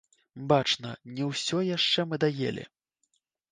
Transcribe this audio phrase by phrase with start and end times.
[0.51, 2.67] Бачна, не ўсё яшчэ мы даелі.